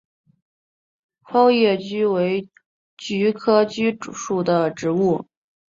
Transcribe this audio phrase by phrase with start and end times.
[1.23, 2.49] 苞叶蓟为
[2.97, 5.27] 菊科蓟属的植物。